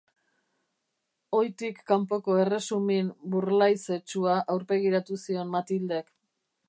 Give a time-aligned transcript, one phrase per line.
[1.39, 6.11] Ohitik kanpoko erresumin burlaizetsua aurpegiratu zion Mathildek.